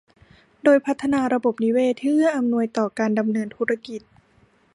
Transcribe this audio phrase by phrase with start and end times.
[0.63, 4.01] โดยพัฒนาระบบนิเวศที่เอื้ออำนวยต่อการดำเนินธุรกิจ